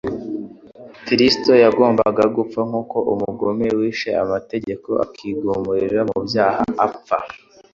[1.05, 7.17] Kristo yagombaga gupfa nk'uko umugome wishe amategeko akigumira mu byaha apfa.